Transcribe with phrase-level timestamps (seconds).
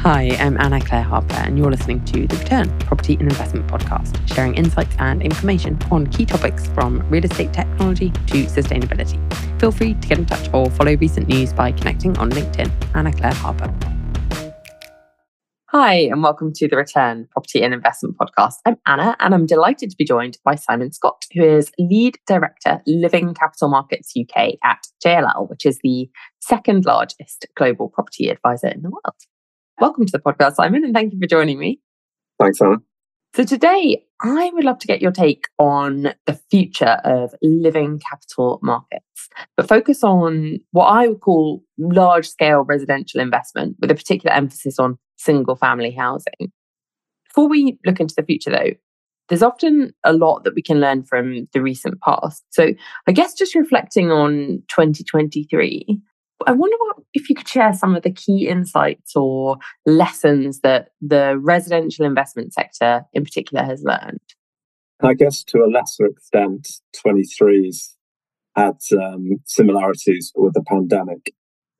[0.00, 4.16] Hi, I'm Anna Clare Harper, and you're listening to The Return Property and Investment Podcast,
[4.34, 9.16] sharing insights and information on key topics from real estate technology to sustainability.
[9.60, 12.68] Feel free to get in touch or follow recent news by connecting on LinkedIn.
[12.96, 13.93] Anna Clare Harper.
[15.76, 18.58] Hi, and welcome to the Return Property and Investment Podcast.
[18.64, 22.80] I'm Anna, and I'm delighted to be joined by Simon Scott, who is Lead Director,
[22.86, 28.82] Living Capital Markets UK at JLL, which is the second largest global property advisor in
[28.82, 29.16] the world.
[29.80, 31.80] Welcome to the podcast, Simon, and thank you for joining me.
[32.40, 32.76] Thanks, Anna.
[33.34, 38.60] So, today I would love to get your take on the future of living capital
[38.62, 44.32] markets, but focus on what I would call large scale residential investment with a particular
[44.32, 46.52] emphasis on single family housing.
[47.28, 48.72] Before we look into the future, though,
[49.28, 52.44] there's often a lot that we can learn from the recent past.
[52.50, 52.74] So,
[53.06, 56.00] I guess just reflecting on 2023,
[56.46, 60.88] I wonder what if you could share some of the key insights or lessons that
[61.00, 64.20] the residential investment sector in particular has learned.
[65.02, 66.68] I guess to a lesser extent,
[67.04, 67.96] 23's
[68.56, 71.34] had um, similarities with the pandemic.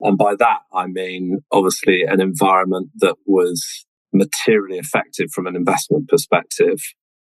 [0.05, 6.09] And by that, I mean, obviously, an environment that was materially affected from an investment
[6.09, 6.81] perspective,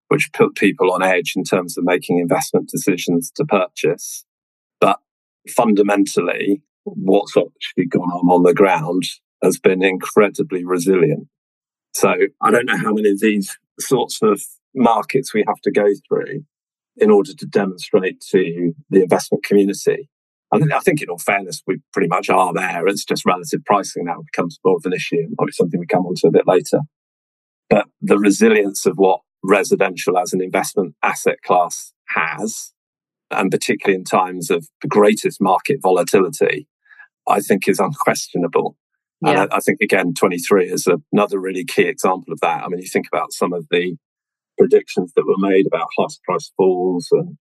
[0.07, 4.25] which put people on edge in terms of making investment decisions to purchase.
[4.81, 5.01] But
[5.49, 9.03] fundamentally, what's actually gone on on the ground
[9.43, 11.27] has been incredibly resilient.
[11.95, 14.41] So I don't know how many of these sorts of
[14.73, 16.45] markets we have to go through
[16.97, 20.09] in order to demonstrate to the investment community.
[20.51, 22.87] I think, I think in all fairness, we pretty much are there.
[22.87, 25.19] It's just relative pricing now becomes more of an issue.
[25.19, 26.81] And probably something we come on to a bit later.
[27.69, 32.73] But the resilience of what residential as an investment asset class has,
[33.31, 36.67] and particularly in times of the greatest market volatility,
[37.29, 38.77] I think is unquestionable.
[39.21, 39.43] Yeah.
[39.43, 42.65] And I, I, think again, 23 is another really key example of that.
[42.65, 43.97] I mean, you think about some of the
[44.57, 47.37] predictions that were made about house price falls and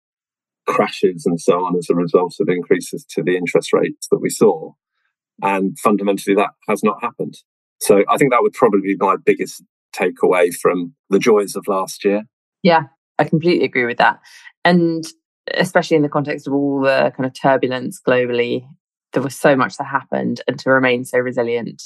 [0.66, 4.30] crashes and so on as a result of increases to the interest rates that we
[4.30, 4.72] saw.
[5.42, 7.36] And fundamentally, that has not happened.
[7.82, 9.64] So I think that would probably be my biggest
[9.96, 12.24] takeaway from the joys of last year.
[12.64, 12.84] Yeah,
[13.20, 14.20] I completely agree with that.
[14.64, 15.06] And
[15.54, 18.66] especially in the context of all the kind of turbulence globally
[19.16, 21.82] there was so much that happened and to remain so resilient.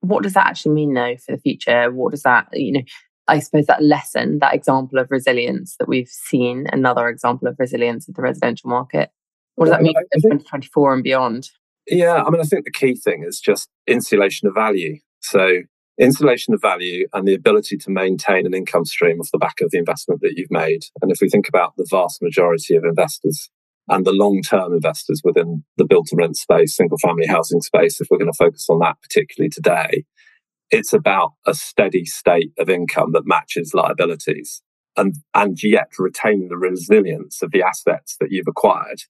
[0.00, 1.90] What does that actually mean though for the future?
[1.90, 2.82] What does that, you know,
[3.26, 8.08] I suppose that lesson, that example of resilience that we've seen, another example of resilience
[8.08, 9.10] of the residential market.
[9.54, 11.50] What does that mean in 2024 and beyond?
[11.86, 14.98] Yeah, I mean, I think the key thing is just insulation of value.
[15.20, 15.62] So,
[15.98, 19.70] insulation of value and the ability to maintain an income stream off the back of
[19.70, 20.82] the investment that you've made.
[21.00, 23.50] And if we think about the vast majority of investors
[23.88, 28.00] and the long term investors within the build to rent space, single family housing space,
[28.00, 30.04] if we're going to focus on that particularly today,
[30.70, 34.62] it's about a steady state of income that matches liabilities
[34.96, 39.02] and, and yet retain the resilience of the assets that you've acquired.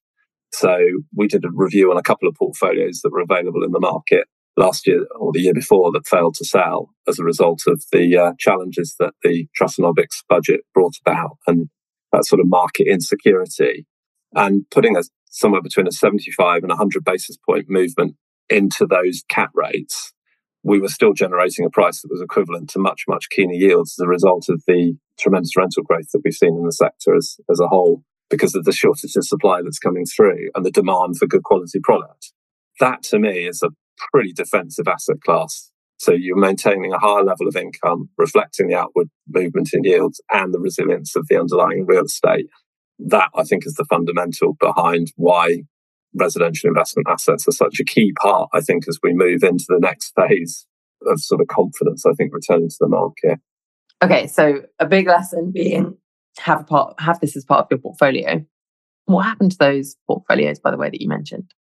[0.53, 0.79] So
[1.15, 4.27] we did a review on a couple of portfolios that were available in the market
[4.57, 8.17] last year or the year before that failed to sell as a result of the
[8.17, 11.69] uh, challenges that the Trussonomics budget brought about and
[12.13, 13.85] that sort of market insecurity
[14.35, 18.15] and putting us somewhere between a 75 and 100 basis point movement
[18.49, 20.13] into those cap rates,
[20.65, 24.03] we were still generating a price that was equivalent to much, much keener yields as
[24.03, 27.61] a result of the tremendous rental growth that we've seen in the sector as, as
[27.61, 31.27] a whole because of the shortage of supply that's coming through and the demand for
[31.27, 32.33] good quality product.
[32.81, 33.71] That to me is a
[34.11, 35.71] pretty defensive asset class.
[35.99, 40.53] So you're maintaining a higher level of income, reflecting the outward movement in yields and
[40.53, 42.49] the resilience of the underlying real estate
[42.99, 45.65] that I think is the fundamental behind why
[46.15, 49.79] residential investment assets are such a key part, I think, as we move into the
[49.81, 50.67] next phase
[51.07, 53.41] of sort of confidence, I think, returning to the market.
[54.03, 55.97] Okay, so a big lesson being
[56.39, 58.45] have a part have this as part of your portfolio.
[59.07, 61.53] What happened to those portfolios, by the way, that you mentioned?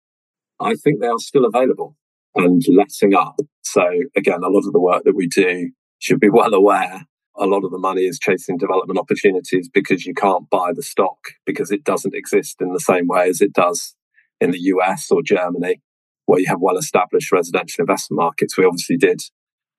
[0.60, 1.96] I think they are still available
[2.34, 3.36] and letting up.
[3.62, 3.82] So
[4.16, 7.06] again, a lot of the work that we do should be well aware
[7.36, 11.18] a lot of the money is chasing development opportunities because you can't buy the stock
[11.46, 13.94] because it doesn't exist in the same way as it does
[14.42, 15.80] in the US or Germany,
[16.26, 18.58] where you have well established residential investment markets.
[18.58, 19.22] We obviously did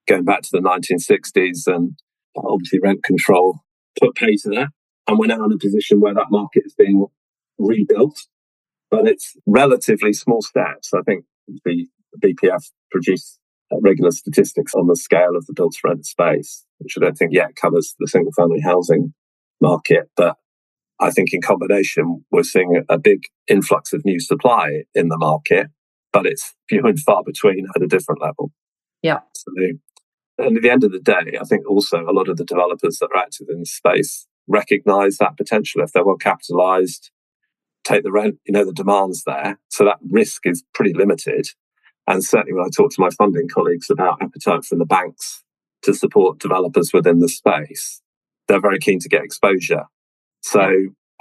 [0.08, 1.98] going back to the 1960s and
[2.36, 3.60] obviously rent control
[4.00, 4.70] put pay to that.
[5.08, 7.06] And we're now in a position where that market is being
[7.58, 8.20] rebuilt,
[8.90, 10.94] but it's relatively small stats.
[10.94, 11.26] I think
[11.66, 11.88] the
[12.24, 13.40] BPF produced
[13.82, 17.56] regular statistics on the scale of the built rent space, which I don't think yet
[17.56, 19.14] covers the single family housing
[19.62, 20.10] market.
[20.16, 20.38] But
[21.04, 25.68] I think in combination, we're seeing a big influx of new supply in the market.
[26.14, 28.52] but it's few and far between at a different level.
[29.02, 29.20] Yeah.
[29.36, 29.52] So,
[30.38, 33.00] and at the end of the day, I think also a lot of the developers
[33.00, 37.12] that are active in the space recognize that potential if they're well capitalized,
[37.84, 39.60] take the rent, you know, the demand's there.
[39.70, 41.48] So that risk is pretty limited.
[42.08, 45.44] And certainly when I talk to my funding colleagues about appetite from the banks
[45.84, 48.02] to support developers within the space,
[48.48, 49.86] they're very keen to get exposure.
[50.44, 50.70] So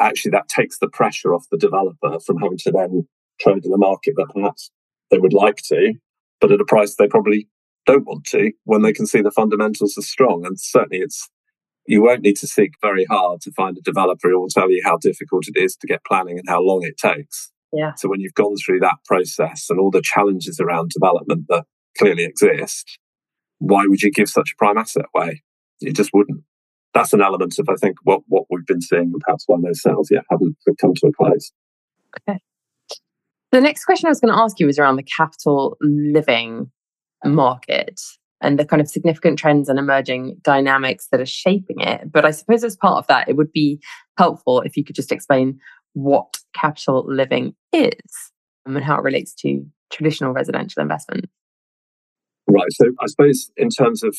[0.01, 3.09] actually that takes the pressure off the developer from having to then
[3.41, 4.71] trade in a market that perhaps
[5.11, 5.95] they would like to,
[6.41, 7.49] but at a price they probably
[7.87, 10.45] don't want to when they can see the fundamentals are strong.
[10.45, 11.29] And certainly it's
[11.87, 14.83] you won't need to seek very hard to find a developer who will tell you
[14.85, 17.51] how difficult it is to get planning and how long it takes.
[17.73, 17.95] Yeah.
[17.97, 21.65] So when you've gone through that process and all the challenges around development that
[21.99, 22.99] clearly exist,
[23.59, 25.43] why would you give such a prime asset away?
[25.81, 26.43] You just wouldn't.
[26.95, 29.83] That's an element of, I think, what, what we've been seeing, and perhaps why those
[29.83, 31.53] sales yet haven't come to a close.
[32.21, 32.39] Okay.
[33.51, 36.71] The next question I was going to ask you was around the capital living
[37.25, 38.01] market
[38.41, 42.11] and the kind of significant trends and emerging dynamics that are shaping it.
[42.11, 43.81] But I suppose as part of that, it would be
[44.19, 45.61] helpful if you could just explain
[45.93, 48.01] what capital living is
[48.67, 51.27] um, and how it relates to traditional residential investment.
[52.49, 52.71] Right.
[52.71, 54.17] So I suppose in terms of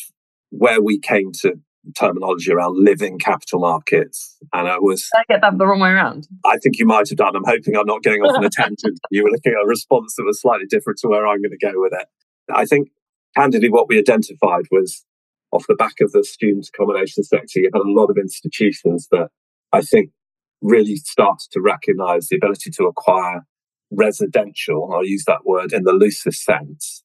[0.51, 1.55] where we came to
[1.97, 5.01] terminology around living capital markets, and I was.
[5.01, 6.27] Did I get that the wrong way around?
[6.45, 7.35] I think you might have done.
[7.35, 8.99] I'm hoping I'm not getting off on a tangent.
[9.11, 11.65] You were looking at a response that was slightly different to where I'm going to
[11.65, 12.07] go with it.
[12.53, 12.89] I think
[13.35, 15.05] candidly, what we identified was
[15.51, 19.29] off the back of the student accommodation sector, you had a lot of institutions that
[19.71, 20.09] I think
[20.61, 23.45] really started to recognize the ability to acquire
[23.95, 27.03] residential, I'll use that word in the loosest sense,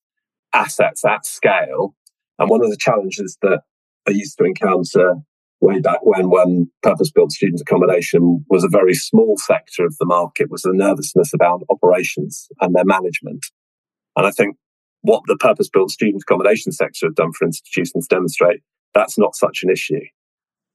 [0.53, 1.95] assets at scale.
[2.39, 3.61] And one of the challenges that
[4.09, 5.17] I used to encounter
[5.61, 10.07] way back when, when purpose built student accommodation was a very small sector of the
[10.07, 13.45] market, was the nervousness about operations and their management.
[14.17, 14.57] And I think
[15.03, 18.61] what the purpose built student accommodation sector have done for institutions demonstrate
[18.95, 20.01] that's not such an issue.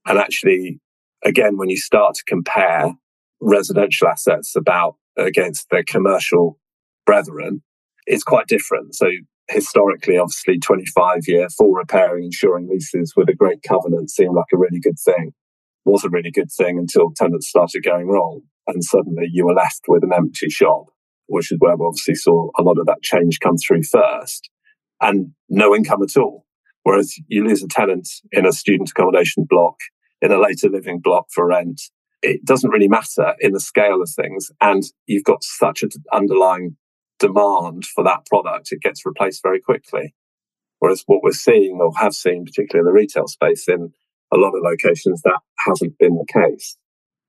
[0.06, 0.78] And actually,
[1.24, 2.92] again, when you start to compare
[3.40, 6.58] residential assets about against their commercial
[7.04, 7.62] brethren,
[8.06, 8.94] it's quite different.
[8.94, 9.08] So
[9.48, 14.58] historically, obviously, 25 year full repairing, insuring leases with a great covenant seemed like a
[14.58, 15.32] really good thing.
[15.84, 18.42] Was a really good thing until tenants started going wrong.
[18.66, 20.86] And suddenly you were left with an empty shop
[21.26, 24.50] which is where we obviously saw a lot of that change come through first,
[25.00, 26.44] and no income at all.
[26.82, 29.76] Whereas you lose a tenant in a student accommodation block,
[30.20, 31.80] in a later living block for rent,
[32.22, 34.50] it doesn't really matter in the scale of things.
[34.60, 36.76] And you've got such an underlying
[37.26, 40.14] demand for that product, it gets replaced very quickly.
[40.78, 43.92] Whereas what we're seeing or have seen, particularly in the retail space in
[44.32, 46.76] a lot of locations, that hasn't been the case.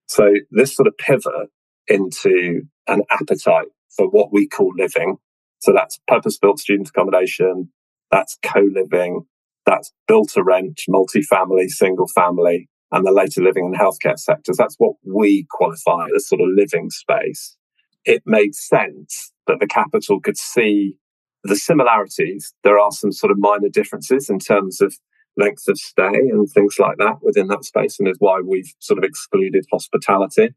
[0.08, 1.50] So this sort of pivot
[1.88, 5.18] into an appetite for what we call living.
[5.60, 7.70] So that's purpose built student accommodation,
[8.12, 9.22] that's co living,
[9.66, 14.58] that's built to rent, multi-family, single family, and the later living and healthcare sectors.
[14.58, 17.58] That's what we qualify as sort of living space.
[18.04, 20.98] It made sense that the capital could see
[21.44, 22.54] the similarities.
[22.64, 24.96] There are some sort of minor differences in terms of
[25.38, 28.98] length of stay and things like that within that space, and is why we've sort
[28.98, 30.50] of excluded hospitality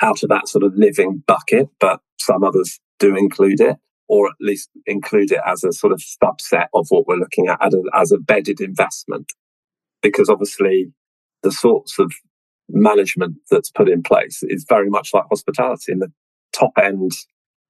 [0.00, 3.76] out of that sort of living bucket, but some others do include it,
[4.08, 7.64] or at least include it as a sort of subset of what we're looking at
[7.64, 9.32] as a, as a bedded investment.
[10.02, 10.92] Because obviously,
[11.42, 12.12] the sorts of
[12.68, 15.92] management that's put in place is very much like hospitality.
[15.92, 16.12] In the
[16.52, 17.12] top end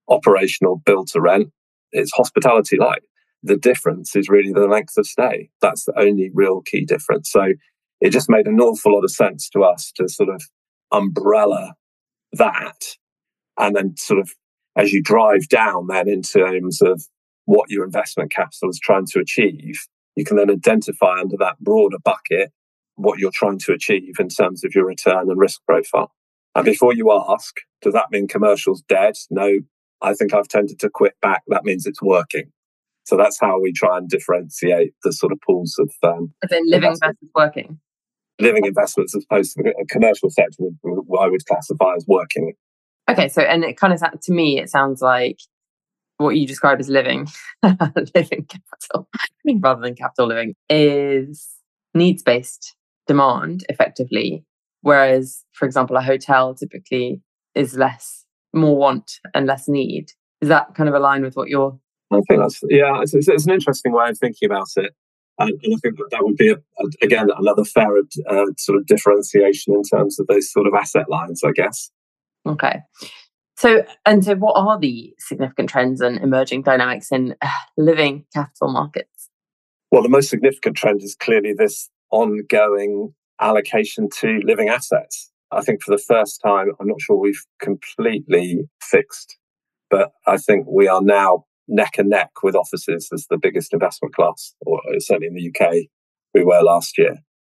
[0.08, 1.50] operational build to rent,
[1.92, 3.02] it's hospitality like.
[3.42, 5.50] The difference is really the length of stay.
[5.60, 7.30] That's the only real key difference.
[7.30, 7.54] So
[8.00, 10.42] it just made an awful lot of sense to us to sort of
[10.92, 11.74] umbrella
[12.32, 12.96] that
[13.58, 14.30] and then sort of
[14.76, 17.02] as you drive down then in terms of
[17.44, 21.98] what your investment capital is trying to achieve you can then identify under that broader
[22.04, 22.52] bucket
[22.96, 26.12] what you're trying to achieve in terms of your return and risk profile
[26.54, 29.58] and before you ask does that mean commercials dead no
[30.02, 32.50] i think i've tended to quit back that means it's working
[33.04, 36.62] so that's how we try and differentiate the sort of pools of um, as in
[36.66, 37.80] living versus working
[38.42, 42.52] living investments as opposed to the commercial sector, what I would classify as working.
[43.08, 45.38] Okay, so and it kind of to me, it sounds like
[46.18, 47.28] what you describe as living,
[47.62, 49.08] living capital,
[49.60, 51.48] rather than capital living, is
[51.94, 54.44] needs based demand effectively.
[54.82, 57.22] Whereas, for example, a hotel typically
[57.54, 58.21] is less,
[58.52, 60.12] more want and less need.
[60.40, 61.78] Is that kind of aligned with what you're?
[62.10, 63.00] I think that's yeah.
[63.00, 64.94] It's, it's, it's an interesting way of thinking about it.
[65.38, 67.88] And, and I think that, that would be, a, a, again, another fair
[68.28, 71.90] uh, sort of differentiation in terms of those sort of asset lines, I guess.
[72.46, 72.80] Okay.
[73.56, 78.72] So, and so, what are the significant trends and emerging dynamics in uh, living capital
[78.72, 79.30] markets?
[79.90, 85.30] Well, the most significant trend is clearly this ongoing allocation to living assets.
[85.52, 89.36] I think for the first time, I'm not sure we've completely fixed,
[89.90, 94.14] but I think we are now neck and neck with offices as the biggest investment
[94.14, 95.74] class, or certainly in the UK,
[96.34, 97.16] we were last year.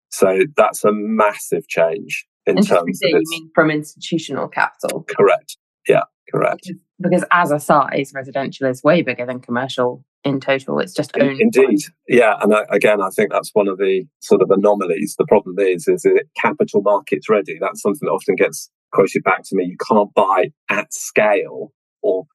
[0.09, 3.09] So that's a massive change in terms of.
[3.09, 5.03] You mean from institutional capital?
[5.03, 5.57] Correct.
[5.87, 6.61] Yeah, correct.
[6.63, 10.79] Because, because as a size, residential is way bigger than commercial in total.
[10.79, 11.39] It's just owned.
[11.39, 12.35] Indeed, yeah.
[12.41, 15.15] And I, again, I think that's one of the sort of anomalies.
[15.17, 17.57] The problem is, is it capital markets ready?
[17.59, 19.65] That's something that often gets quoted back to me.
[19.65, 22.25] You can't buy at scale, or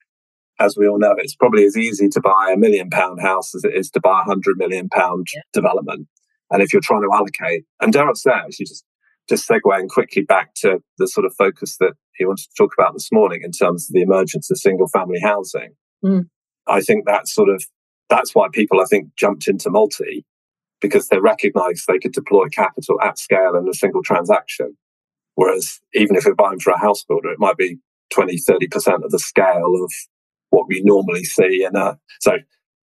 [0.61, 3.65] as we all know, it's probably as easy to buy a million pound house as
[3.65, 5.43] it is to buy a hundred million pound yeah.
[5.53, 6.09] development.
[6.51, 8.85] And if you're trying to allocate, and dare I say, actually, just
[9.29, 12.95] just segueing quickly back to the sort of focus that he wanted to talk about
[12.95, 15.75] this morning in terms of the emergence of single family housing.
[16.03, 16.29] Mm.
[16.67, 17.65] I think that sort of
[18.09, 20.25] that's why people, I think, jumped into multi
[20.81, 24.77] because they recognized they could deploy capital at scale in a single transaction.
[25.35, 27.79] Whereas even if you're buying for a house builder, it might be
[28.13, 29.93] 20, 30% of the scale of
[30.51, 31.65] what we normally see.
[31.65, 32.39] And so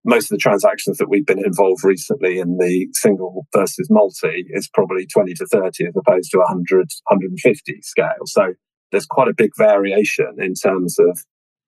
[0.06, 4.70] most of the transactions that we've been involved recently in the single versus multi is
[4.74, 8.26] probably 20 to 30 as opposed to 100, 150 scale.
[8.26, 8.54] So
[8.92, 11.20] there's quite a big variation in terms of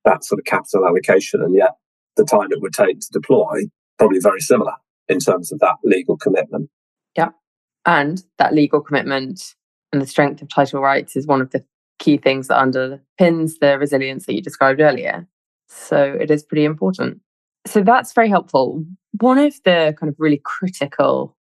[0.03, 1.41] that sort of capital allocation.
[1.41, 1.71] And yet
[2.15, 3.62] the time it would take to deploy,
[3.98, 4.74] probably very similar
[5.07, 6.69] in terms of that legal commitment.
[7.15, 7.29] Yeah.
[7.86, 9.55] And that legal commitment
[9.91, 11.63] and the strength of title rights is one of the
[12.00, 15.27] key things that underpins the resilience that you described earlier.
[15.67, 17.22] So it is pretty important.
[17.67, 18.84] So that's very helpful.
[19.19, 21.36] One of the kind of really critical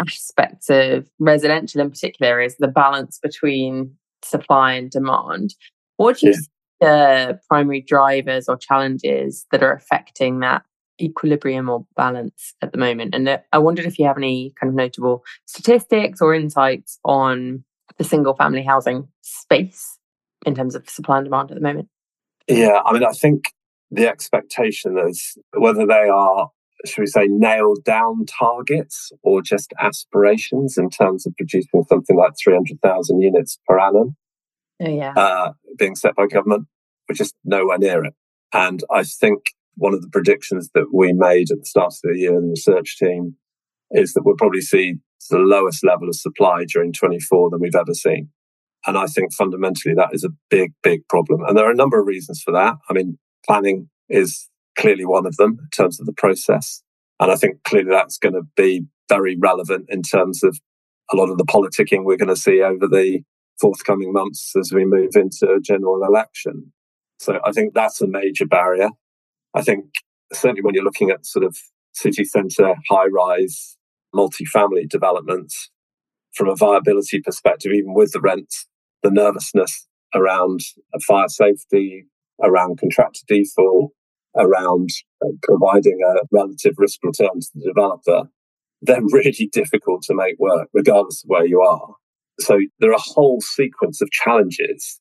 [0.00, 5.54] aspects of residential in particular is the balance between supply and demand.
[5.96, 6.38] What do you yeah
[6.80, 10.62] the primary drivers or challenges that are affecting that
[11.00, 13.14] equilibrium or balance at the moment?
[13.14, 17.64] And uh, I wondered if you have any kind of notable statistics or insights on
[17.98, 19.98] the single family housing space
[20.46, 21.88] in terms of supply and demand at the moment.
[22.48, 23.52] Yeah, I mean, I think
[23.90, 26.50] the expectation is whether they are,
[26.84, 32.32] should we say, nailed down targets or just aspirations in terms of producing something like
[32.42, 34.16] 300,000 units per annum.
[34.80, 35.12] Oh, yeah.
[35.14, 36.66] Uh, being set by government.
[37.08, 38.14] We're just nowhere near it.
[38.52, 39.40] And I think
[39.76, 42.50] one of the predictions that we made at the start of the year in the
[42.50, 43.36] research team
[43.90, 44.94] is that we'll probably see
[45.30, 48.30] the lowest level of supply during 24 than we've ever seen.
[48.86, 51.42] And I think fundamentally that is a big, big problem.
[51.46, 52.76] And there are a number of reasons for that.
[52.88, 56.82] I mean, planning is clearly one of them in terms of the process.
[57.20, 60.58] And I think clearly that's going to be very relevant in terms of
[61.12, 63.22] a lot of the politicking we're going to see over the
[63.60, 66.72] forthcoming months as we move into a general election.
[67.18, 68.90] So I think that's a major barrier.
[69.54, 69.86] I think
[70.32, 71.56] certainly when you're looking at sort of
[71.92, 73.76] city centre, high rise,
[74.14, 75.70] multi-family developments,
[76.34, 78.66] from a viability perspective, even with the rents,
[79.02, 80.60] the nervousness around
[81.06, 82.06] fire safety,
[82.42, 83.92] around contractor default,
[84.36, 84.88] around
[85.24, 88.30] uh, providing a relative risk return to the developer,
[88.82, 91.94] they're really difficult to make work, regardless of where you are.
[92.40, 95.00] So there are a whole sequence of challenges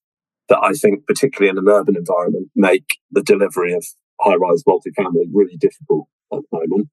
[0.50, 3.86] that I think, particularly in an urban environment, make the delivery of
[4.20, 6.90] high rise multifamily really difficult at the moment.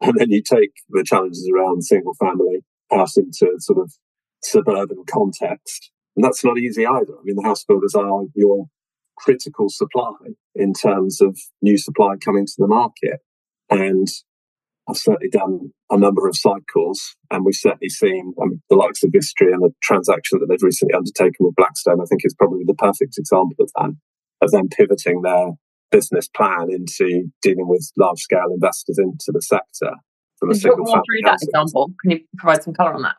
[0.00, 3.92] And then you take the challenges around single family house into sort of
[4.42, 5.90] suburban context.
[6.16, 7.14] And that's not easy either.
[7.18, 8.66] I mean, the house builders are your
[9.16, 10.14] critical supply
[10.54, 13.20] in terms of new supply coming to the market.
[13.70, 14.08] And
[14.92, 19.10] I've certainly done a number of cycles, and we've certainly seen um, the likes of
[19.10, 22.00] Vistry and the transaction that they've recently undertaken with Blackstone.
[22.02, 23.96] I think is probably the perfect example of that,
[24.42, 25.52] of them pivoting their
[25.90, 29.92] business plan into dealing with large scale investors into the sector
[30.36, 30.84] from a single.
[30.84, 33.16] Through that example, can you provide some color on that?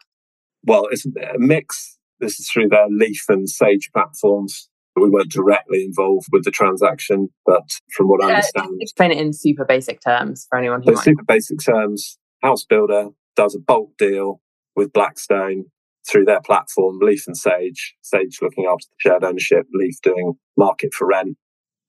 [0.64, 1.98] Well, it's a mix.
[2.20, 4.70] This is through their Leaf and Sage platforms.
[4.96, 7.64] We weren't directly involved with the transaction, but
[7.96, 10.92] from what I uh, understand, explain it in super basic terms for anyone who.
[10.92, 14.40] In super basic terms, house builder does a bulk deal
[14.76, 15.66] with Blackstone
[16.10, 17.96] through their platform, Leaf and Sage.
[18.02, 21.38] Sage looking after the shared ownership, Leaf doing market for rent,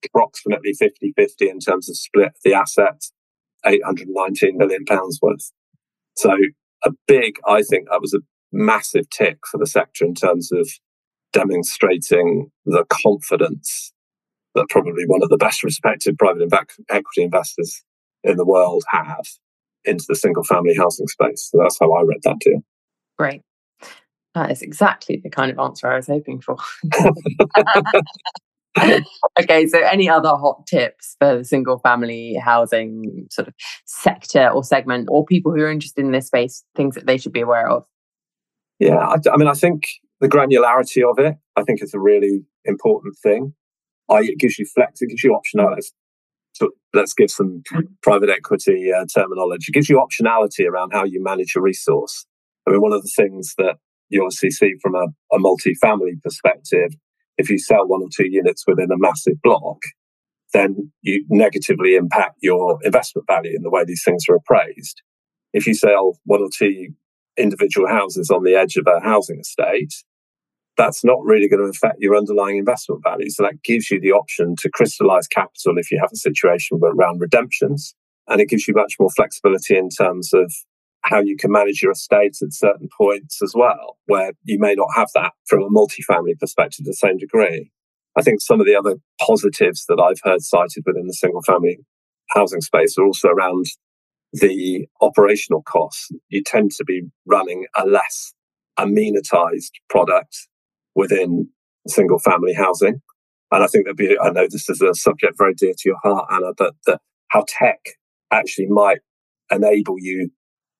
[0.05, 3.13] approximately 50 50 in terms of split of the assets,
[3.67, 5.53] 819 million pounds worth.
[6.17, 6.37] So
[6.85, 8.21] a big, I think that was a
[8.53, 10.69] massive tick for the sector in terms of
[11.35, 13.93] demonstrating the confidence
[14.55, 16.49] that probably one of the best respected private
[16.89, 17.83] equity investors
[18.23, 19.27] in the world have
[19.85, 21.51] into the single family housing space.
[21.51, 22.63] So that's how I read that deal.
[23.19, 23.43] Great.
[24.35, 26.57] That is exactly the kind of answer I was hoping for.
[29.41, 34.65] okay, so any other hot tips for the single family housing sort of sector or
[34.65, 37.69] segment or people who are interested in this space, things that they should be aware
[37.69, 37.85] of?
[38.81, 39.89] Yeah, I, I mean, I think
[40.21, 43.55] the granularity of it, I think is a really important thing.
[44.11, 45.93] I, it gives you flex, it gives you optionality.
[46.53, 47.63] So let's give some
[48.03, 49.67] private equity uh, terminology.
[49.69, 52.27] It gives you optionality around how you manage your resource.
[52.67, 53.77] I mean, one of the things that
[54.09, 56.93] you obviously see from a, a multi-family perspective
[57.37, 59.79] if you sell one or two units within a massive block,
[60.53, 65.03] then you negatively impact your investment value in the way these things are appraised.
[65.53, 66.95] If you sell one or two
[67.37, 69.95] individual houses on the edge of a housing estate,
[70.77, 73.31] that's not really going to affect your underlying investment value.
[73.31, 77.21] So that gives you the option to crystallize capital if you have a situation around
[77.21, 77.95] redemptions.
[78.27, 80.53] And it gives you much more flexibility in terms of
[81.03, 84.89] how you can manage your estate at certain points as well, where you may not
[84.97, 87.71] have that from a multifamily perspective to the same degree.
[88.17, 91.79] I think some of the other positives that I've heard cited within the single family
[92.31, 93.67] housing space are also around
[94.35, 96.11] the operational costs.
[96.29, 98.35] You tend to be running a less
[98.79, 100.49] amenitized product
[100.95, 101.49] within
[101.87, 103.01] single family housing.
[103.53, 105.99] And I think that be, I know this is a subject very dear to your
[106.03, 107.79] heart, Anna, but that how tech
[108.33, 108.99] actually might
[109.51, 110.31] enable you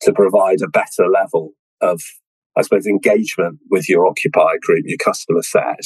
[0.03, 2.03] to provide a better level of,
[2.57, 5.81] I suppose, engagement with your occupier group, your customer set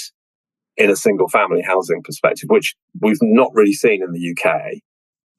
[0.78, 4.80] in a single family housing perspective, which we've not really seen in the UK.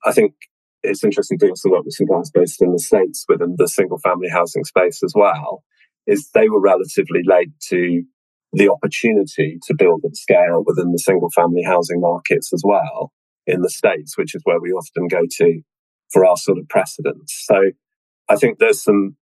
[0.06, 0.34] I think
[0.84, 4.00] it's interesting doing some work with some guys based in the States within the single
[4.00, 5.64] family housing space as well,
[6.08, 8.04] is they were relatively late to
[8.54, 13.12] the opportunity to build at scale within the single family housing markets as well
[13.46, 15.62] in the States, which is where we often go to
[16.12, 17.44] for our sort of precedents.
[17.46, 17.72] So
[18.28, 19.18] I think there's some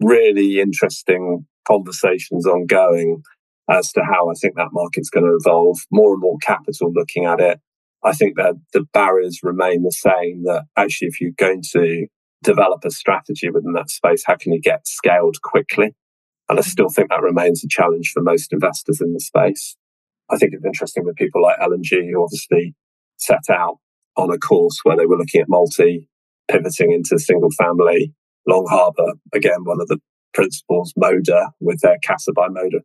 [0.00, 3.22] really interesting conversations ongoing
[3.68, 5.78] as to how I think that market's going to evolve.
[5.92, 7.60] More and more capital looking at it.
[8.02, 10.44] I think that the barriers remain the same.
[10.44, 12.06] That actually, if you're going to
[12.42, 15.94] develop a strategy within that space, how can you get scaled quickly?
[16.48, 16.70] And I mm-hmm.
[16.70, 19.76] still think that remains a challenge for most investors in the space.
[20.30, 22.74] I think it's interesting with people like L&G who obviously
[23.16, 23.78] set out
[24.16, 26.08] on a course where they were looking at multi,
[26.50, 28.14] pivoting into single family,
[28.46, 29.98] Long Harbour, again, one of the
[30.32, 32.80] principles, Moda, with their Casa by Moda,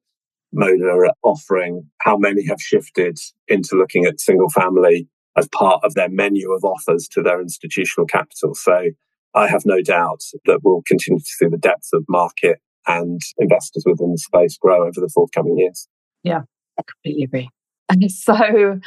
[0.54, 5.94] Moda are offering, how many have shifted into looking at single family as part of
[5.96, 8.56] their menu of offers to their institutional capital.
[8.56, 8.90] So
[9.34, 13.84] I have no doubt that we'll continue to see the depth of market and investors
[13.86, 15.88] within the space grow over the forthcoming years.
[16.24, 16.42] Yeah,
[16.80, 17.50] I completely agree.
[17.90, 18.80] And so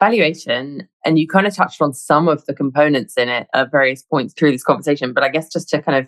[0.00, 4.02] valuation and you kind of touched on some of the components in it at various
[4.02, 6.06] points through this conversation but i guess just to kind of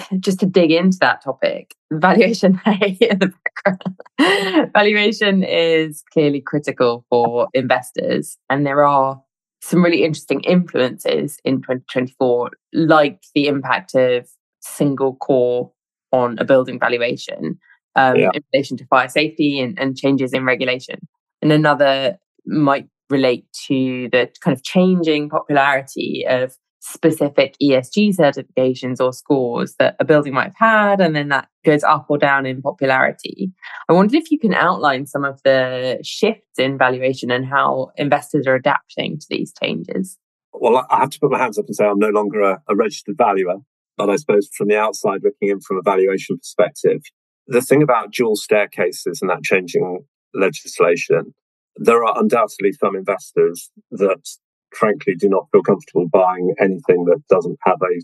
[0.20, 3.32] just to dig into that topic valuation in the
[3.64, 9.20] background valuation is clearly critical for investors and there are
[9.60, 14.28] some really interesting influences in 2024 like the impact of
[14.60, 15.70] single core
[16.12, 17.58] on a building valuation
[17.94, 18.30] um, yeah.
[18.34, 20.98] in relation to fire safety and, and changes in regulation
[21.42, 29.12] and another might relate to the kind of changing popularity of specific ESG certifications or
[29.12, 32.60] scores that a building might have had, and then that goes up or down in
[32.60, 33.52] popularity.
[33.88, 38.48] I wondered if you can outline some of the shifts in valuation and how investors
[38.48, 40.18] are adapting to these changes.
[40.52, 42.74] Well, I have to put my hands up and say I'm no longer a, a
[42.74, 43.58] registered valuer,
[43.96, 47.02] but I suppose from the outside looking in from a valuation perspective,
[47.46, 51.32] the thing about dual staircases and that changing legislation
[51.76, 54.28] there are undoubtedly some investors that
[54.72, 58.00] frankly do not feel comfortable buying anything that doesn't have a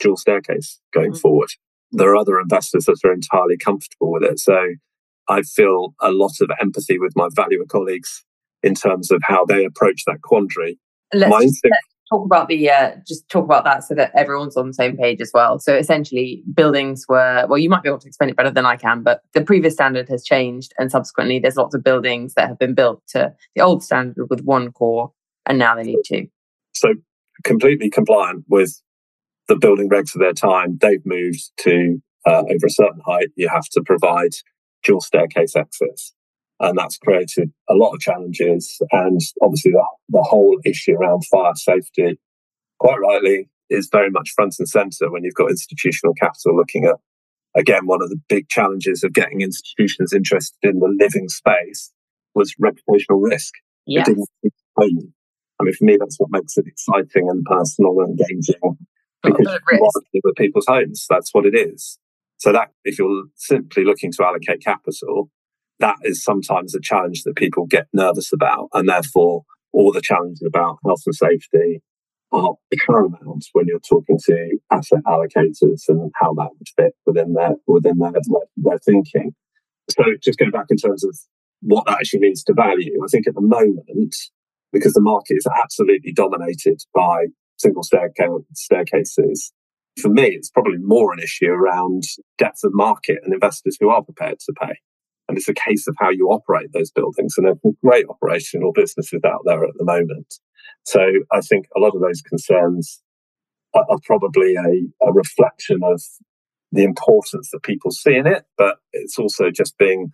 [0.00, 1.20] dual staircase going mm-hmm.
[1.20, 1.50] forward.
[1.92, 4.38] There are other investors that are entirely comfortable with it.
[4.38, 4.58] So
[5.28, 8.24] I feel a lot of empathy with my valuer colleagues
[8.62, 10.78] in terms of how they approach that quandary.
[11.12, 11.76] Let's, my instinct,
[12.12, 15.20] talk about the uh, just talk about that so that everyone's on the same page
[15.20, 15.58] as well.
[15.58, 18.76] So essentially, buildings were well, you might be able to explain it better than I
[18.76, 22.58] can, but the previous standard has changed, and subsequently, there's lots of buildings that have
[22.58, 25.12] been built to the old standard with one core,
[25.46, 26.26] and now they need to.
[26.72, 26.94] So
[27.44, 28.80] completely compliant with
[29.48, 33.28] the building regs of their time, they've moved to uh, over a certain height.
[33.36, 34.30] You have to provide
[34.84, 36.12] dual staircase access
[36.62, 38.80] and that's created a lot of challenges.
[38.92, 42.18] And obviously, the, the whole issue around fire safety,
[42.78, 46.96] quite rightly, is very much front and center when you've got institutional capital looking at.
[47.54, 51.92] Again, one of the big challenges of getting institutions interested in the living space
[52.34, 53.52] was reputational risk.
[53.84, 54.08] Yes.
[55.62, 58.76] I mean, for me, that's what makes it exciting and personal and engaging
[59.22, 61.06] because you want to live with people's homes.
[61.08, 61.98] That's what it is.
[62.38, 65.30] So that if you're simply looking to allocate capital,
[65.78, 68.68] that is sometimes a challenge that people get nervous about.
[68.72, 71.82] And therefore, all the challenges about health and safety
[72.32, 72.54] are
[72.86, 77.98] paramount when you're talking to asset allocators and how that would fit within their within
[77.98, 78.12] their,
[78.56, 79.32] their thinking.
[79.90, 81.16] So just going back in terms of
[81.60, 84.16] what that actually means to value, I think at the moment,
[84.72, 87.26] because the market is absolutely dominated by
[87.58, 89.52] single staircases,
[90.00, 92.02] for me, it's probably more an issue around
[92.38, 94.74] depth of market and investors who are prepared to pay.
[95.28, 97.34] And it's a case of how you operate those buildings.
[97.36, 100.34] And there are great operational businesses out there at the moment.
[100.84, 103.02] So I think a lot of those concerns
[103.74, 106.02] are, are probably a, a reflection of
[106.72, 110.10] the importance that people see in it, but it's also just being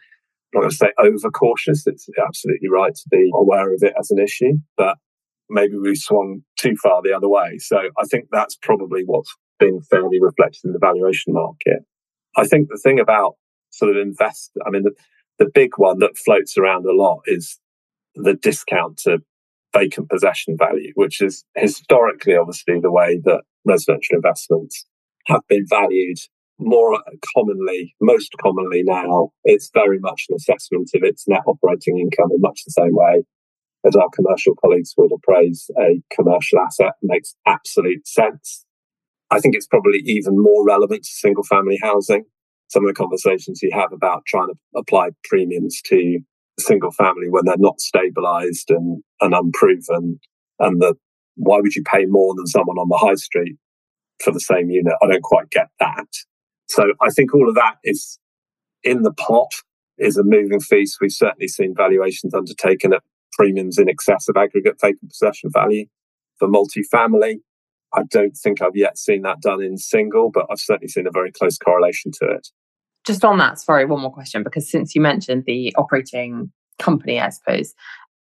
[0.54, 1.86] I'm not going to say overcautious.
[1.86, 4.96] It's absolutely right to be aware of it as an issue, but
[5.50, 7.58] maybe we swung too far the other way.
[7.58, 11.80] So I think that's probably what's being fairly reflected in the valuation market.
[12.36, 13.34] I think the thing about
[13.70, 14.92] sort of invest, I mean, the,
[15.38, 17.58] the big one that floats around a lot is
[18.14, 19.18] the discount to
[19.74, 24.86] vacant possession value, which is historically, obviously, the way that residential investments
[25.26, 26.16] have been valued
[26.58, 27.00] more
[27.34, 32.40] commonly, most commonly now, it's very much an assessment of its net operating income in
[32.40, 33.24] much the same way
[33.86, 36.92] as our commercial colleagues would appraise a commercial asset.
[37.02, 38.64] Makes absolute sense.
[39.30, 42.24] I think it's probably even more relevant to single family housing.
[42.68, 46.20] Some of the conversations you have about trying to apply premiums to
[46.58, 50.18] single family when they're not stabilized and, and unproven
[50.58, 50.94] and the
[51.36, 53.56] why would you pay more than someone on the high street
[54.22, 54.94] for the same unit?
[55.00, 56.08] I don't quite get that.
[56.68, 58.18] So I think all of that is
[58.82, 59.52] in the pot
[59.98, 60.98] is a moving feast.
[61.00, 63.02] We've certainly seen valuations undertaken at
[63.32, 65.86] premiums in excess of aggregate vacant possession value
[66.38, 67.40] for multifamily.
[67.94, 71.10] I don't think I've yet seen that done in single, but I've certainly seen a
[71.10, 72.48] very close correlation to it.
[73.06, 77.30] Just on that, sorry, one more question, because since you mentioned the operating company, I
[77.30, 77.74] suppose,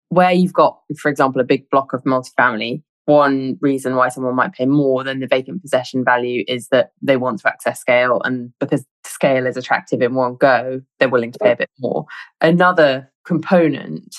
[0.08, 4.52] where you've got, for example, a big block of multifamily, one reason why someone might
[4.52, 8.20] pay more than the vacant possession value is that they want to access scale.
[8.24, 12.06] And because scale is attractive in one go, they're willing to pay a bit more.
[12.40, 14.16] Another component,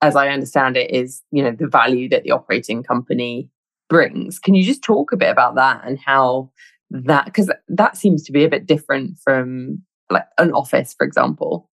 [0.00, 3.48] as I understand it, is you know the value that the operating company
[3.88, 4.38] brings.
[4.38, 6.52] Can you just talk a bit about that and how
[6.90, 11.68] that because that seems to be a bit different from like an office, for example?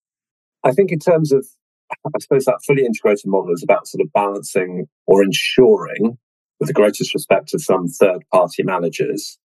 [0.63, 1.45] I think in terms of
[1.91, 6.17] I suppose that fully integrated model is about sort of balancing or ensuring
[6.59, 9.37] with the greatest respect to some third party managers.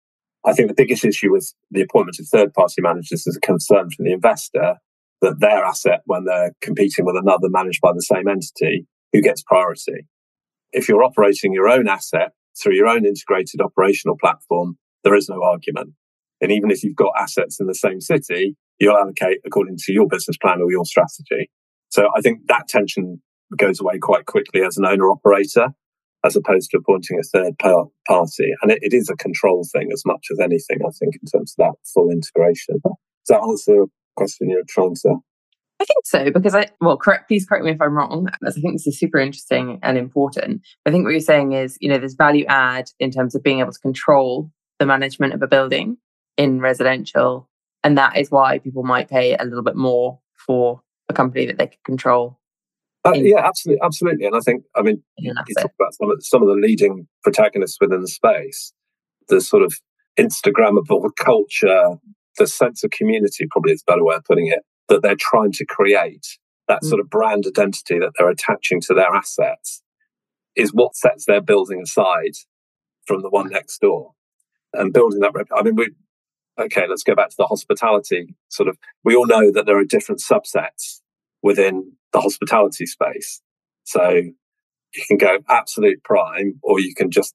[0.45, 3.89] I think the biggest issue with the appointment of third party managers is a concern
[3.89, 4.75] from the investor
[5.21, 9.43] that their asset, when they're competing with another managed by the same entity, who gets
[9.43, 10.07] priority.
[10.71, 15.43] If you're operating your own asset through your own integrated operational platform, there is no
[15.43, 15.91] argument.
[16.39, 20.07] And even if you've got assets in the same city, you'll allocate according to your
[20.07, 21.51] business plan or your strategy.
[21.89, 23.21] So I think that tension
[23.55, 25.67] goes away quite quickly as an owner operator
[26.23, 28.51] as opposed to appointing a third party.
[28.61, 31.55] And it, it is a control thing as much as anything, I think, in terms
[31.57, 32.79] of that full integration.
[32.83, 32.93] Does
[33.29, 35.17] that answer the question you're trying to?
[35.79, 37.27] I think so because I well, correct.
[37.27, 38.29] Please correct me if I'm wrong.
[38.45, 40.61] As I think this is super interesting and important.
[40.85, 43.61] I think what you're saying is, you know, there's value add in terms of being
[43.61, 45.97] able to control the management of a building
[46.37, 47.49] in residential,
[47.83, 51.57] and that is why people might pay a little bit more for a company that
[51.57, 52.39] they can control
[53.03, 54.25] uh, yeah, absolutely, absolutely.
[54.25, 57.07] And I think, I mean, you, you talk about some of, some of the leading
[57.23, 58.73] protagonists within the space,
[59.27, 59.73] the sort of
[60.19, 61.97] Instagrammable culture,
[62.37, 65.51] the sense of community, probably is a better way of putting it, that they're trying
[65.53, 66.37] to create,
[66.67, 66.89] that mm.
[66.89, 69.81] sort of brand identity that they're attaching to their assets,
[70.55, 72.33] is what sets their building aside
[73.07, 74.11] from the one next door.
[74.73, 75.91] And building that, rep- I mean, we,
[76.59, 79.85] okay, let's go back to the hospitality sort of, we all know that there are
[79.85, 81.00] different subsets
[81.41, 83.41] within the hospitality space.
[83.83, 87.33] So you can go absolute prime, or you can just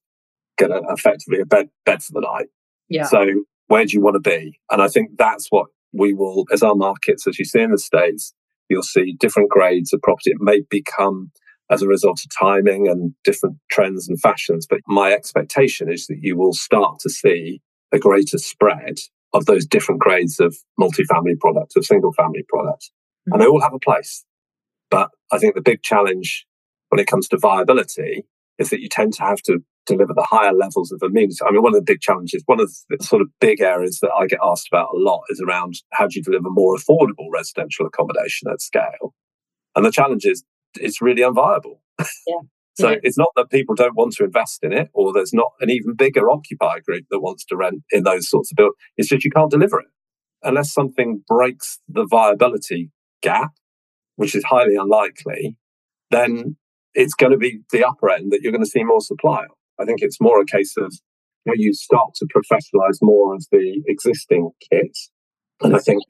[0.59, 2.47] get a, effectively a bed bed for the night.
[2.89, 3.05] Yeah.
[3.05, 3.27] So
[3.69, 4.61] where do you want to be?
[4.71, 7.79] And I think that's what we will, as our markets, as you see in the
[7.79, 8.33] states,
[8.69, 10.31] you'll see different grades of property.
[10.31, 11.33] It may become
[11.71, 16.19] as a result of timing and different trends and fashions, but my expectation is that
[16.21, 17.61] you will start to see
[17.93, 18.99] a greater spread
[19.33, 22.93] of those different grades of multifamily products, of single family products.
[23.27, 23.33] Mm-hmm.
[23.33, 24.25] And they all have a place.
[24.91, 26.47] But I think the big challenge
[26.91, 28.25] when it comes to viability
[28.59, 31.37] is that you tend to have to deliver the higher levels of amenity.
[31.47, 34.11] I mean, one of the big challenges, one of the sort of big areas that
[34.19, 37.87] I get asked about a lot is around how do you deliver more affordable residential
[37.87, 39.15] accommodation at scale?
[39.75, 41.79] And the challenge is it's really unviable.
[41.99, 42.41] Yeah.
[42.75, 42.97] so yeah.
[43.03, 45.95] it's not that people don't want to invest in it or there's not an even
[45.95, 48.77] bigger occupier group that wants to rent in those sorts of buildings.
[48.97, 49.87] It's just you can't deliver it
[50.43, 52.91] unless something breaks the viability
[53.29, 53.53] gap
[54.17, 55.57] which is highly unlikely,
[56.11, 56.57] then
[56.95, 59.45] it's going to be the upper end that you're going to see more supply.
[59.79, 60.93] I think it's more a case of
[61.45, 65.11] where you start to professionalize more of the existing kits.
[65.63, 66.03] And I think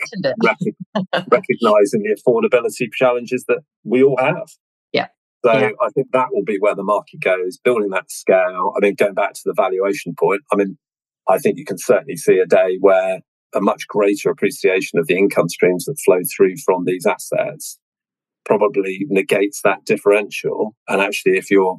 [0.42, 0.57] rec-
[1.29, 4.48] recognizing the affordability challenges that we all have.
[4.92, 5.09] Yeah.
[5.44, 5.70] So yeah.
[5.81, 8.72] I think that will be where the market goes, building that scale.
[8.76, 10.79] I mean, going back to the valuation point, I mean,
[11.29, 13.20] I think you can certainly see a day where
[13.57, 17.79] a much greater appreciation of the income streams that flow through from these assets
[18.45, 20.77] probably negates that differential.
[20.88, 21.79] And actually, if you're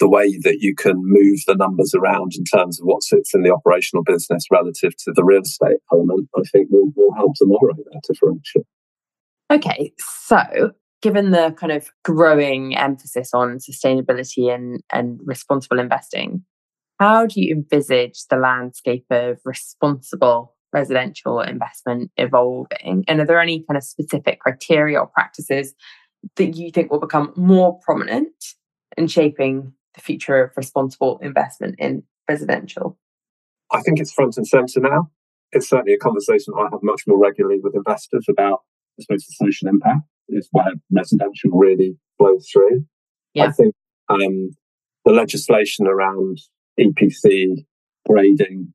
[0.00, 3.42] the way that you can move the numbers around in terms of what sits in
[3.42, 7.46] the operational business relative to the real estate element, I think will, will help to
[7.46, 8.62] moderate that differential.
[9.52, 16.42] Okay, so given the kind of growing emphasis on sustainability and, and responsible investing,
[16.98, 23.04] how do you envisage the landscape of responsible residential investment evolving?
[23.08, 25.74] And are there any kind of specific criteria or practices
[26.36, 28.34] that you think will become more prominent
[28.96, 32.98] in shaping the future of responsible investment in residential?
[33.72, 35.10] I think it's front and centre now.
[35.52, 38.60] It's certainly a conversation I have much more regularly with investors about,
[38.98, 42.84] I suppose, the social impact is where residential really flows through.
[43.34, 43.46] Yeah.
[43.46, 43.74] I think
[44.08, 44.50] um,
[45.04, 46.38] the legislation around
[46.78, 47.64] EPC
[48.08, 48.73] grading,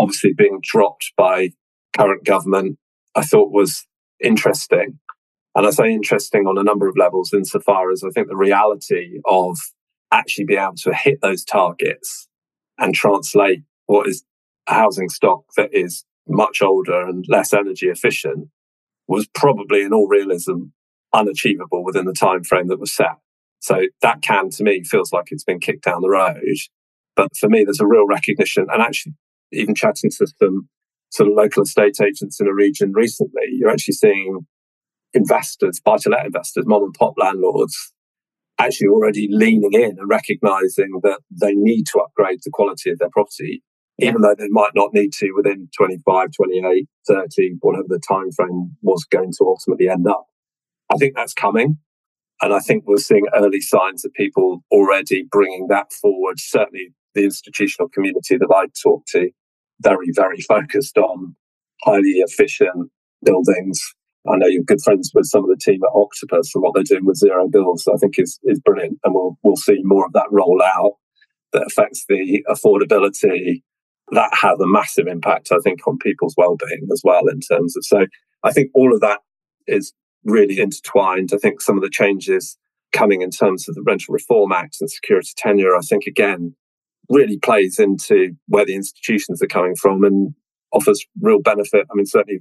[0.00, 1.50] obviously being dropped by
[1.96, 2.78] current government,
[3.14, 3.86] I thought was
[4.22, 4.98] interesting.
[5.54, 9.20] And I say interesting on a number of levels, insofar as I think the reality
[9.26, 9.58] of
[10.12, 12.28] actually being able to hit those targets
[12.78, 14.24] and translate what is
[14.68, 18.48] a housing stock that is much older and less energy efficient
[19.08, 20.66] was probably in all realism
[21.12, 23.16] unachievable within the time frame that was set.
[23.58, 26.40] So that can to me feels like it's been kicked down the road.
[27.16, 29.14] But for me, there's a real recognition and actually
[29.52, 30.68] even chatting to some
[31.10, 34.46] sort of local estate agents in a region recently, you're actually seeing
[35.12, 37.92] investors, buy to let investors, mom and pop landlords
[38.60, 43.08] actually already leaning in and recognizing that they need to upgrade the quality of their
[43.10, 43.62] property,
[43.96, 44.08] yeah.
[44.08, 48.76] even though they might not need to within 25, 28, 30, whatever the time frame
[48.82, 50.26] was going to ultimately end up.
[50.92, 51.78] I think that's coming.
[52.42, 56.38] And I think we're seeing early signs of people already bringing that forward.
[56.38, 59.30] Certainly, the institutional community that I talk to,
[59.80, 61.36] very, very focused on
[61.82, 62.90] highly efficient
[63.24, 63.80] buildings,
[64.28, 66.82] I know you're good friends with some of the team at Octopus and what they're
[66.84, 67.88] doing with zero bills.
[67.92, 70.92] I think is is brilliant, and we'll we'll see more of that roll out
[71.52, 73.62] that affects the affordability.
[74.12, 77.28] That has a massive impact, I think, on people's well-being as well.
[77.28, 78.06] In terms of so,
[78.42, 79.20] I think all of that
[79.66, 79.92] is
[80.24, 81.30] really intertwined.
[81.32, 82.58] I think some of the changes
[82.92, 86.56] coming in terms of the Rental Reform Act and security tenure, I think again
[87.10, 90.34] really plays into where the institutions are coming from and
[90.72, 91.86] offers real benefit.
[91.90, 92.40] I mean, certainly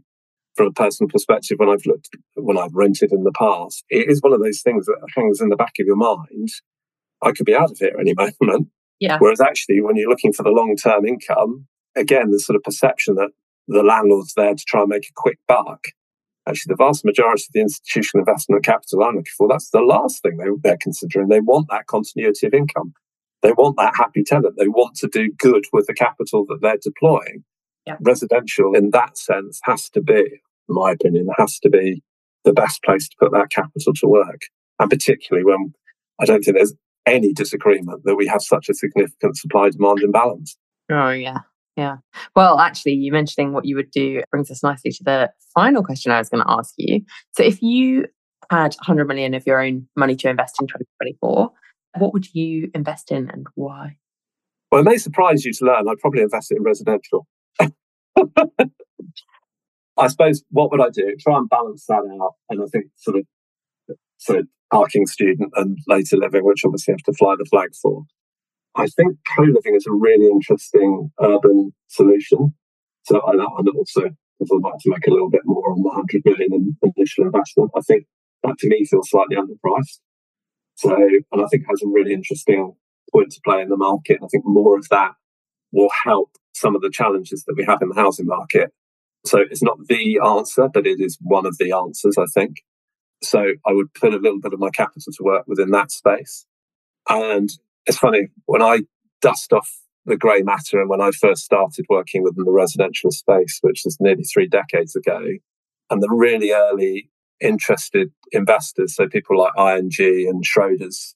[0.56, 4.22] from a personal perspective, when I've looked, when I've rented in the past, it is
[4.22, 6.50] one of those things that hangs in the back of your mind.
[7.22, 8.70] I could be out of here any moment.
[9.00, 9.18] Yeah.
[9.20, 13.16] Whereas actually, when you're looking for the long term income, again, the sort of perception
[13.16, 13.32] that
[13.68, 15.88] the landlord's there to try and make a quick buck.
[16.48, 20.22] Actually, the vast majority of the institutional investment capital I'm looking for, that's the last
[20.24, 21.28] thing they, they're considering.
[21.28, 22.94] They want that continuity of income.
[23.42, 24.56] They want that happy tenant.
[24.58, 27.44] They want to do good with the capital that they're deploying.
[27.86, 27.98] Yeah.
[28.02, 32.02] Residential, in that sense, has to be in my opinion, has to be
[32.46, 34.42] the best place to put that capital to work.
[34.80, 35.74] And particularly when
[36.22, 36.74] I don't think there's
[37.06, 40.58] any disagreement that we have such a significant supply demand imbalance.
[40.92, 41.40] Oh, yeah.
[41.76, 41.98] Yeah.
[42.36, 46.12] Well, actually, you mentioning what you would do brings us nicely to the final question
[46.12, 47.02] I was going to ask you.
[47.38, 48.06] So, if you
[48.52, 51.52] had 100 million of your own money to invest in 2024,
[51.98, 53.98] what would you invest in and why?
[54.72, 57.28] Well, it may surprise you to learn I'd probably invest it in residential.
[59.98, 61.16] I suppose what would I do?
[61.20, 62.36] Try and balance that out.
[62.50, 63.26] And I think sort of
[64.18, 68.04] so parking student and later living, which obviously have to fly the flag for.
[68.76, 72.54] I think co-living is a really interesting urban solution.
[73.04, 74.02] So I, and also,
[74.40, 77.26] if I'd like to make a little bit more on the 100 million in initial
[77.26, 78.06] investment, I think
[78.44, 80.00] that to me feels slightly underpriced.
[80.80, 82.74] So, and I think has a really interesting
[83.12, 84.20] point to play in the market.
[84.24, 85.12] I think more of that
[85.72, 88.72] will help some of the challenges that we have in the housing market
[89.26, 92.64] so it's not the answer, but it is one of the answers, I think.
[93.22, 96.46] So I would put a little bit of my capital to work within that space.
[97.10, 97.50] And
[97.86, 98.82] it's funny, when I
[99.22, 99.70] dust off
[100.06, 103.98] the grey matter and when I first started working within the residential space, which is
[104.00, 105.22] nearly three decades ago,
[105.90, 107.10] and the really early
[107.42, 111.14] interested investors, so people like ING and Schroders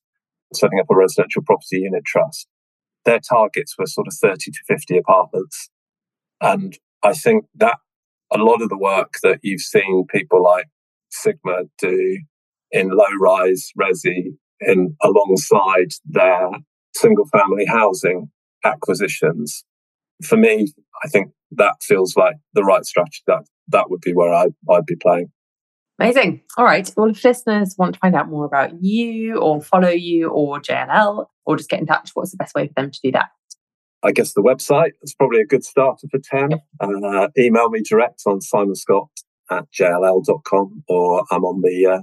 [0.53, 2.47] setting up a residential property unit trust,
[3.05, 5.69] their targets were sort of 30 to 50 apartments.
[6.41, 7.77] And I think that
[8.31, 10.67] a lot of the work that you've seen people like
[11.09, 12.19] Sigma do
[12.71, 16.49] in low rise resi in alongside their
[16.95, 18.31] single family housing
[18.63, 19.63] acquisitions.
[20.23, 23.21] For me, I think that feels like the right strategy.
[23.27, 25.31] That that would be where I, I'd be playing.
[25.99, 26.41] Amazing.
[26.57, 26.89] All right.
[26.97, 31.27] Well, if listeners want to find out more about you or follow you or JLL
[31.45, 33.29] or just get in touch, what's the best way for them to do that?
[34.01, 36.51] I guess the website is probably a good starter for 10.
[36.51, 36.59] Yep.
[36.81, 39.09] Uh, email me direct on Simon Scott
[39.49, 42.01] at jll.com or I'm on the uh,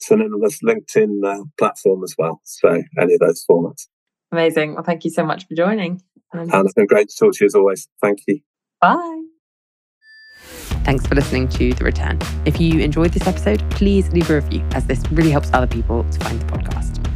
[0.00, 2.40] synonymous LinkedIn uh, platform as well.
[2.44, 3.86] So any of those formats.
[4.32, 4.74] Amazing.
[4.74, 6.02] Well, thank you so much for joining.
[6.32, 7.88] And it's been great to talk to you as always.
[8.00, 8.40] Thank you.
[8.80, 9.29] Bye.
[10.84, 12.18] Thanks for listening to The Return.
[12.44, 16.04] If you enjoyed this episode, please leave a review as this really helps other people
[16.04, 17.09] to find the podcast.